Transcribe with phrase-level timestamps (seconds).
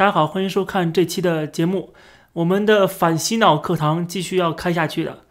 [0.00, 1.92] 大家好，欢迎收看这期的节目。
[2.32, 5.24] 我们的反洗脑课堂继续要开下去的。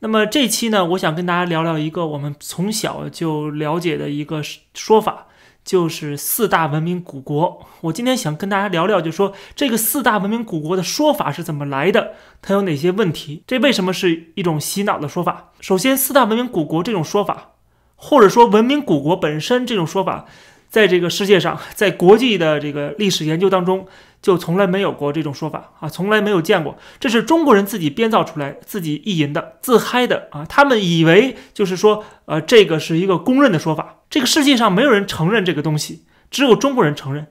[0.00, 4.42] 那么这期呢，我想跟大家聊聊一个我们从小就了解的一个
[4.74, 5.28] 说法，
[5.64, 7.66] 就是四大文明古国。
[7.80, 12.12] 我今天想跟大家聊聊，就说这个四大文明古国的说法是怎么来的，
[12.42, 13.42] 它有哪些问题？
[13.46, 15.52] 这为什么是一种洗脑的说法？
[15.60, 17.52] 首先，四大文明古国这种说法，
[17.96, 20.26] 或者说文明古国本身这种说法。
[20.68, 23.88] 在这个世界上，在国际的这个历史研究当中，
[24.22, 26.76] 就从来没有过这种说法啊，从来没有见过。
[26.98, 30.44] 这是中国人自己编造出来、自己意淫的、自嗨的啊。
[30.44, 33.96] 他们以为就是说，呃，这个是一个公认的说法。
[34.10, 37.28] 这个世界上没有人承认这个东西，只有中国人承认。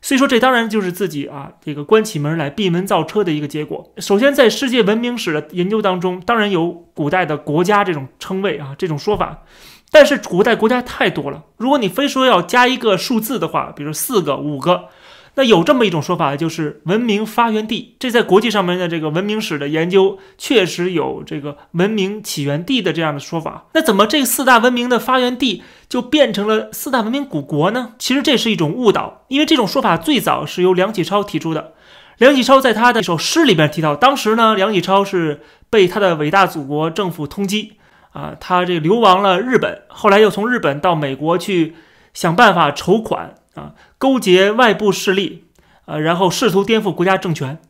[0.00, 3.92] 所以说，这当然就是自己啊，这个关起门来闭门造车的一个结果。
[3.98, 9.44] 首先，在世界文明史的研究当中，当然有古代的国家这种称谓啊，这种说法。
[9.92, 14.88] 但是古代国家太多了，如果你非说要加一个数字的话，比如四个、五个，
[15.34, 17.96] 那有这么一种说法，就是文明发源地。
[17.98, 23.64] 这在国际上面的这个文明史的研究，确实有这个文明起源地的这样的说法。
[23.72, 27.94] 那怎么这四大文明的发源地就变成了四大文明古国呢？
[27.98, 31.72] 其实这是一种误导，因为这种说法最早是由梁启超提出的。
[32.18, 37.70] 梁启超在他的一首诗里边提到，当时呢，梁启超是被他的伟大祖国政府通缉。
[38.12, 41.74] 啊，他这流亡了日本，后来又从日本到美国去
[42.12, 45.44] 想办法筹款啊，勾结外部势力，
[45.86, 47.60] 呃，然后试图颠覆国家政权。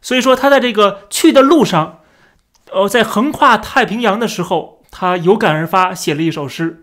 [0.00, 2.00] 所以说他在这个去的路上，
[2.72, 6.82] 呃，在横跨太平洋的时候，他有感而发，写了一首诗。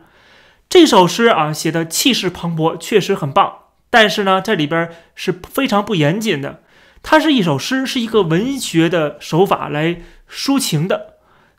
[0.70, 3.60] 这首诗啊，写的气势磅礴，确实很棒。
[3.90, 6.62] 但是呢，这里边是非常不严谨的。
[7.04, 11.13] 它是一首诗，是一个文学的手法来抒情的。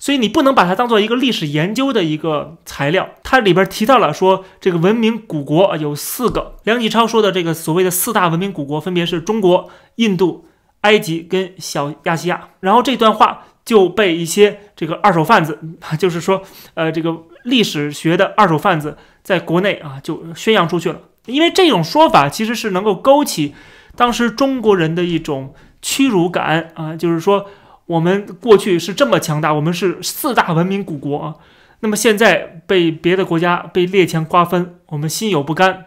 [0.04, 3.08] 所以你不能把它当做一个历史研究的一个材料。
[3.22, 6.56] 它里边提到了说，这个文明古国有四个。
[6.64, 10.44] 梁启超说的这个所谓的四大文明古国，分别是中国、印度、
[10.82, 12.50] 埃及跟小亚细亚。
[12.60, 15.58] 然后这段话就被一些这个二手贩子，
[15.98, 16.42] 就是说，
[16.74, 21.00] 呃，这个历史学的二手贩子，在国内啊就宣扬出去了。
[21.24, 23.54] 因为这种说法其实是能够勾起
[23.96, 27.46] 当时中国人的一种屈辱感啊，就是说。
[27.86, 31.34] 我们过去是这么强大，我们是四大文明古国啊。
[31.80, 35.86] 那么现在被别的国家被列强瓜分，我们心有不甘。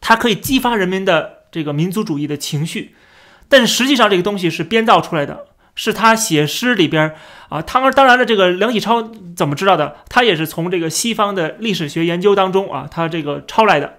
[0.00, 2.94] 它可以激发人民的这个民族主义的情绪，
[3.48, 7.14] 但实际上这个东西是编造出来的，是他写诗里边
[7.48, 7.60] 啊。
[7.62, 9.96] 当然，当然了，这个梁启超怎么知道的？
[10.08, 13.94] 他也是从这个西方的历史学研究当中啊，他这个抄来的。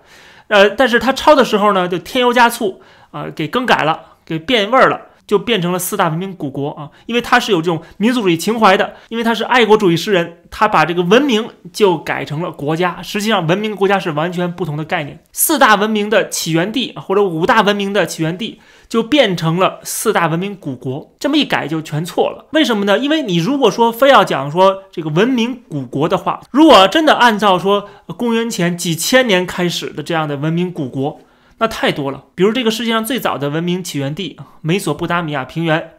[0.48, 2.82] 呃，但是他抄的时候呢，就添油加醋
[3.12, 5.02] 啊，给更改了，给变味儿了。
[5.26, 13.02] 就变成了四大文明古国啊，因为他是有这种民族主义情怀的，因为他是爱国主义诗人，他把这个文明就改成了国家。
[13.02, 15.24] 实际上，文明国家是完全不同的概念。
[15.32, 22.46] 四大文明的起源地或者五大文明的起源地就变成了四大文明古国，这么一改就全错了。
[22.52, 23.00] 为什么呢？
[23.00, 31.20] 因为你如果说非要讲说这个文明古国的话，如果真的按照说公元前几千年开始的这样的文明古国。
[31.60, 35.94] 那太多了，比如这个世界上最早的文明起源地啊美索不达米亚平原，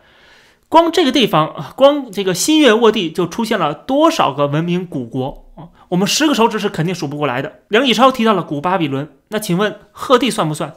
[0.69, 5.69] 光这个地方啊，光这个新月沃地就出现了多少个文明古国啊？
[5.91, 7.61] 我们十个手指是肯定数不过来的。
[7.69, 10.75] 梁启超提到了古巴比伦，那请问赫地算不算？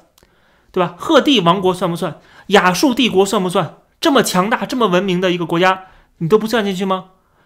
[0.71, 0.95] 对吧？
[0.97, 2.19] 赫地王国算不算？
[2.47, 3.77] 亚述帝国算不算？
[3.99, 5.85] 这么强大、这么文明的一个国家，
[6.19, 7.05] 你都不算进去吗？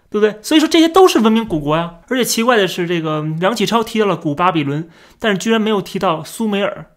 [0.10, 0.38] 对不对？
[0.44, 2.00] 所以说这些都是文明古国呀。
[2.10, 6.91] 而且奇怪的是，这个梁启超提到了古巴比伦，但是居然没有提到苏美尔。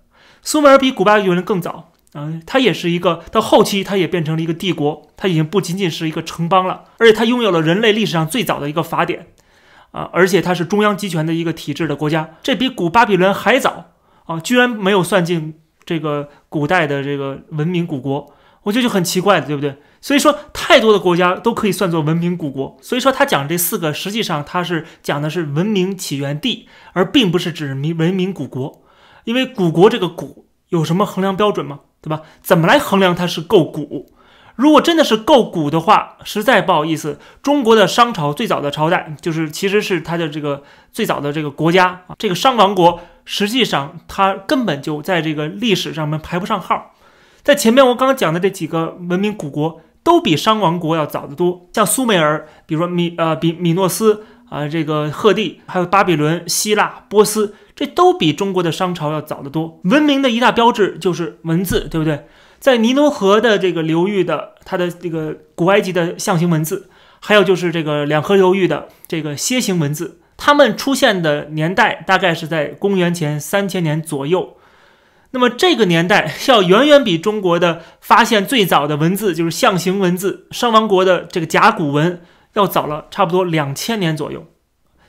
[0.44, 9.28] 苏美尔比古巴比伦更早啊，它也是一个到后期，它也变成了一个帝国，它已经不仅仅是一个城邦了，而且它拥有了人类历史上最早的一个法典
[9.90, 13.86] 啊，而且它是中央集权的一个体制的国家，这比古巴比伦还早
[14.26, 18.32] 啊，居然没有算进这个古代的这个文明古国，
[18.64, 19.76] 我觉得就很奇怪的，对不对？
[20.00, 28.83] 所以说，太多的国家都可以算作文明古国，所以说他讲这四个，实际上他是讲的是文明起源地，而并不是指明文明古国。
[29.24, 31.80] 因为古国这个古有什么衡量标准吗？
[32.00, 32.20] 对吧？
[32.42, 34.12] 怎么来衡量它是够古？
[34.56, 40.62] 如果真的是够古的话，实在不好意思，中国的商朝最早的朝代就是其实是它的这个
[40.92, 46.92] 最早的这个国家啊，这个商王国实际上它根本就在这个历史上面排不上号。
[47.42, 57.54] 在前面我刚刚讲的这几个文明古国都比商王国要早得多，像苏美尔，比如说米呃比米诺斯啊，这个赫地，还有巴比伦、希腊、波斯。
[57.76, 59.80] 这都比中国的商朝要早得多。
[59.84, 62.26] 文明的一大标志就是文字，对不对？
[62.60, 66.88] 在尼罗河的这个流域的，它的这个古埃及的象形文字，
[67.20, 74.56] 还有就是这个两河流域的这个楔形文字，它们出现的年代大概是在公元前三千年左右。
[75.32, 82.22] 那么这个年代要远远比中国的发现最早的文字，就是象形文字，商王国的这个甲骨文
[82.54, 84.46] 要早了差不多两千年左右。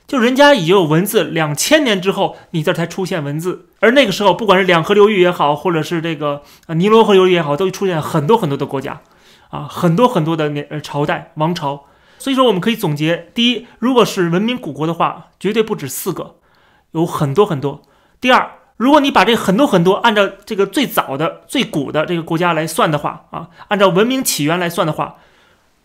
[0.07, 9.02] 就人家已经有文字，两千年之后你这才出现文字，而那个时候不管是两河流域也好，或者是这个尼罗河流域也好，都出现很多很多的国家，
[9.50, 11.86] 啊很多很多的年朝代王朝。
[12.19, 16.36] 所以说我们可以总结：第一，如果是文明古国的话，绝对不止四个，
[16.92, 17.81] 有很多很多。
[18.22, 25.16] 第二，如果你把这很多很多按照这个最早的、最古的这个国家来算的话，啊，按照文明起源来算的话，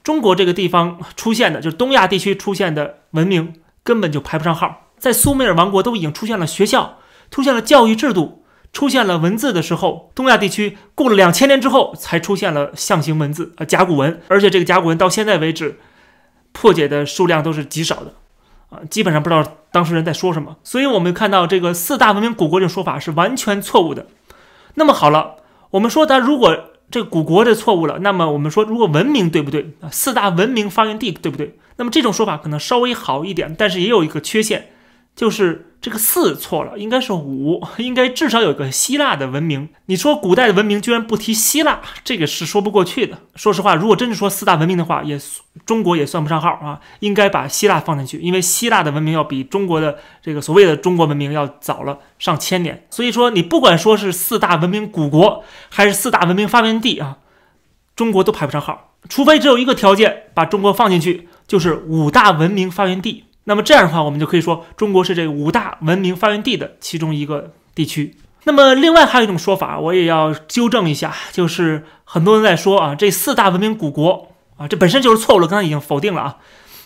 [0.05, 3.55] 中国这个地方出现的，就是东亚地区出现的文明。
[3.83, 6.99] 根本就排不上号，在苏美尔王国都已经出现了学校，
[7.31, 15.79] 出现了教育制度，出现了文字的时候，东亚地区过了两千年之后才出现了象形文字啊甲骨文，而且这个甲骨文到现在为止
[16.53, 18.15] 破解的数量都是极少的，
[18.69, 20.57] 啊，基本上不知道当事人在说什么。
[20.63, 24.07] 所以我们看到这个四大文明古国这种说法是完全错误的。
[24.75, 25.37] 那么好了，
[25.71, 26.57] 我们说它如果
[26.91, 29.89] 这古国的错误了，那么我们说如果文明对不对啊？
[29.91, 31.57] 四大文明发源地对不对？
[31.81, 34.69] 那么这种说法可能稍微好一点，但是也有一个缺陷，
[35.17, 39.71] 就是这个四错了，应该是五，应该至少有个希腊的文明。
[39.87, 43.21] 你说古代的文明居然不提希腊，这个是说不过去的。
[43.35, 45.19] 说实话，如果真是说四大文明的话，也
[45.65, 52.87] 中国也算不上号啊，应该把希腊放进去，因为希腊的文明要比中国的这个所谓的中国文明要早了上千年。
[52.91, 57.17] 所以说，你不管说是四大文明古国，还是四大文明发源地啊，
[57.95, 61.29] 中国都排不上号，除非只有一个条件，把中国放进去。
[61.47, 68.15] 就是五大文明发源地，那么这样的话，我们就可以说中国是这五大文明发源地的其中一个地区。
[68.45, 76.37] 那么另外还有一种说法，我也要纠正一下，就是很多人在说啊，这四大文明古国啊，这本身就是错误了，刚才已经否定了啊。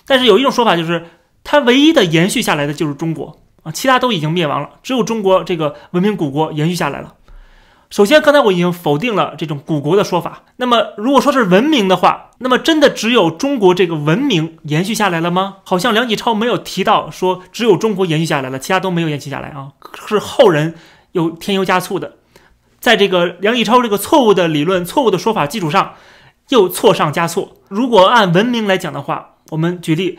[0.06, 1.04] 但是有一种说法就是，
[1.44, 7.12] 它唯一的延续下来的就是中国啊，其他都已经灭亡了，只有中国这个文明古国延续下来了。
[7.94, 10.42] 首先，刚才我已经否定了这种古国的说法。
[10.56, 15.58] 那么，如果说是文明的话，那么真的只有中国这个文明延续下来了吗？
[15.62, 19.68] 好像梁启超没有提到说只有中国延续下来了，其他都没有延续下来啊，
[20.08, 20.74] 是后人
[21.12, 22.16] 又添油加醋的，
[22.80, 25.92] 在这个梁启超这个错误的理论、错误的说法基础上，
[26.48, 27.52] 又错上加错。
[27.68, 30.18] 如果按文明来讲的话，我们举例，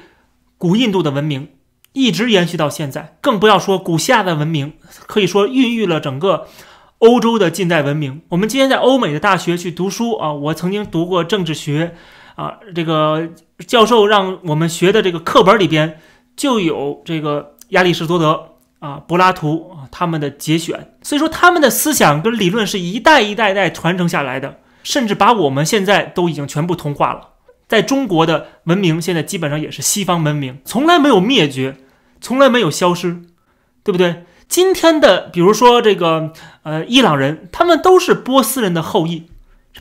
[0.58, 1.50] 古印度的文明
[1.92, 4.72] 一直延续到现在，更不要说古希腊的文明，
[5.08, 6.48] 可以说孕育了整个。
[7.00, 11.94] 欧洲的近代文明，我们今天在欧美的大学去读书啊，我曾经读过政治学，
[12.36, 13.30] 啊，这个
[13.68, 16.00] 教授让我们学的这个课本里边
[16.36, 27.30] 就有这个亚里士多德啊、柏拉图啊他们的节选，所以说他们的思想跟理论是一代一代代传承下来的，甚至把我们现在都已经全部同化了。
[27.68, 31.76] 在中国的文明现在基本上也是西方文明，从来没有灭绝，
[32.22, 33.22] 从来没有消失，
[33.84, 34.24] 对不对？
[34.48, 36.32] 今天的，比如说这个，
[36.64, 39.28] 呃，伊朗人，他们都是波斯人的后裔，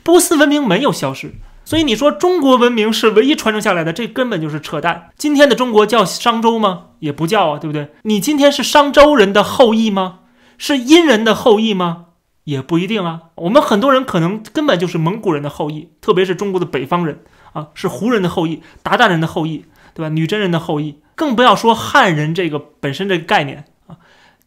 [0.03, 1.33] 波斯文明没有消失，
[1.63, 5.09] 所以你说中国文明是唯一传承下来的，这根本就是扯淡。
[5.17, 6.87] 今天的中国叫商周吗？
[6.99, 7.89] 也不叫啊，对不对？
[8.03, 10.19] 你今天是商周人的后裔吗？
[10.57, 12.05] 是殷人的后裔吗？
[12.45, 13.21] 也不一定啊。
[13.35, 17.19] 我们很多人可能根本就是蒙古人的后裔，特别是中国的北方人
[17.53, 20.09] 啊，是胡人的后裔，鞑靼人的后裔，对吧？
[20.09, 23.97] 女真人的后裔，更不要说汉人这个本身这个概念啊。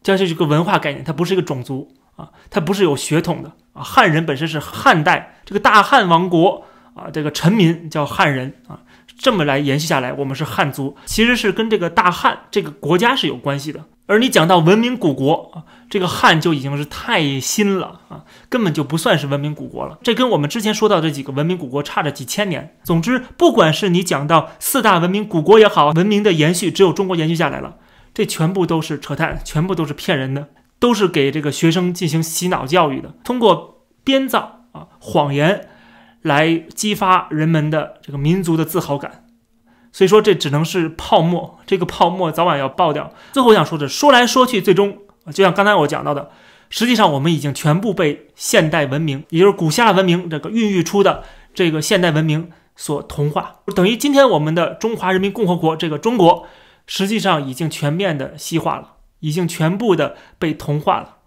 [0.01, 3.83] 这是个文化概念，它不是一个种族啊，它不是有血统的啊。
[3.83, 8.79] 汉人本身是汉代这个大汉王国啊，这个臣民叫汉人啊，
[9.17, 13.83] 这么来延续下来，我们是汉族，其实是跟这个大汉这个国家是有关系的。
[14.07, 19.99] 而你讲到文明古国啊，这个汉就已经是太新了啊，根本就不算是文明古国了。
[20.01, 22.75] 这跟我们之前说到这几个文明古国差着几千年。
[22.83, 27.75] 总之，不管是你讲到四大文明古国也好，文明的延续只有中国延续下来了。
[28.19, 35.69] 这全部都是扯淡，全部都是骗人的，都是给这个学生进行洗脑教育的，通过编造啊谎言
[36.21, 39.23] 来激发人们的这个民族的自豪感。
[39.93, 43.13] 所以说，这只能是泡沫，这个泡沫早晚要爆掉。
[43.31, 44.97] 最后我想说的，说来说去，最终
[45.27, 46.29] 就像刚才我讲到的，
[46.69, 51.23] 实际上我们已经全部被现代文明，也就是古希腊文明这个孕育出的
[51.53, 56.45] 这个现代文明所同化，等于今天我们的中华人民共和国这个中国。
[56.91, 61.17] 实际上已经全面的西化了，已经全部的被同化了，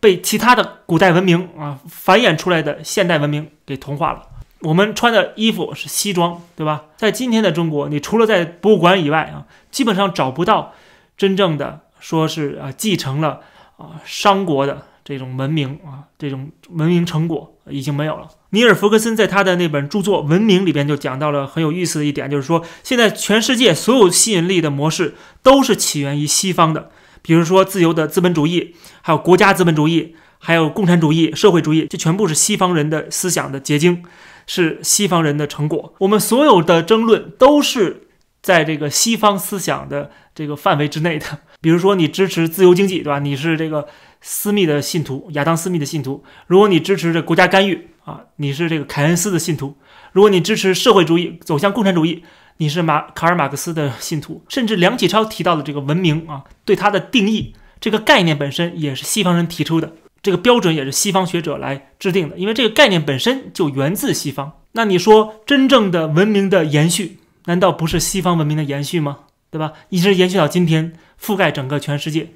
[0.00, 4.26] 被其他的古代文明啊繁衍出来的现代文明给同化了。
[4.62, 6.86] 我们穿的衣服是西装，对吧？
[6.96, 10.72] 在今天的中国，你除了在博物馆以外啊，基本上找不到
[11.16, 13.42] 真正的说是啊继承了
[13.76, 14.87] 啊商国的。
[15.08, 18.28] 这种文明啊，这种文明成果已经没有了。
[18.50, 26.90] 尼尔·弗格森在他的那本著作《文明》里边就讲到了很有意思的一点，就是说现在全世界所有吸引力的模式都是起源于西方的，
[27.22, 34.04] 比如说自由的资本主义，还有国家资本主义，还有共产主义、社会主义，这全部是西方人的思想的结晶，
[34.46, 35.94] 是西方人的成果。
[36.00, 38.08] 我们所有的争论都是
[38.42, 41.24] 在这个西方思想的这个范围之内的。
[41.62, 43.18] 比如说，你支持自由经济，对吧？
[43.18, 43.88] 你是这个
[44.20, 46.24] 斯密的信徒，亚当·斯密的信徒。
[46.46, 49.76] 如果你支持这国家干预啊，你是这个凯恩斯的信徒。
[50.12, 52.24] 如果你支持社会主义，走向共产主义，
[52.56, 54.42] 你是马卡尔·马克思的信徒。
[54.48, 57.54] 甚至梁启超提到的这个文明啊，对它的定义。
[57.80, 64.52] 这个概念本身也是西方人提出的，这个标准也是西方学者来制定的，因为这个概念本身就源自西方。
[64.72, 69.18] 那你说真正的文明的延续，难道不是西方文明的延续吗？
[69.50, 69.72] 对吧？
[69.90, 72.30] 一直延续到今天，覆盖整个全世界，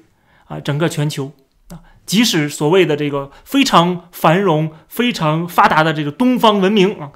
[0.45, 1.31] 啊，整个全球，
[2.05, 7.11] 即使所谓的这个非常繁荣、非常发达的这个东方文明啊，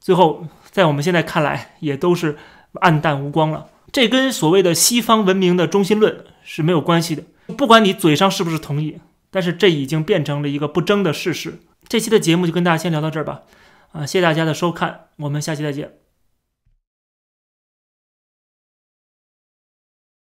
[0.00, 2.36] 最后在我们现在看来也都是
[2.74, 3.66] 暗淡无光了。
[3.92, 7.22] 这跟所谓的西方文明的中心论是没有关系的。
[7.56, 8.98] 不管你嘴上是不是同意，
[9.30, 11.60] 但是这已经变成了一个不争的事实。
[11.86, 13.42] 这期的节目就跟大家先聊到这儿吧，
[13.92, 16.03] 啊，谢谢大家的收看，我们下期再见。